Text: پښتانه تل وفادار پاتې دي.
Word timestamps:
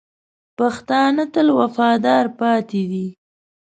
پښتانه 0.57 1.23
تل 1.33 1.47
وفادار 1.59 2.25
پاتې 2.39 2.81
دي. 2.91 3.07